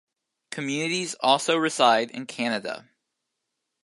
Communities 0.49 1.13
also 1.21 1.55
reside 1.57 2.09
in 2.09 2.25
Canada. 2.25 2.89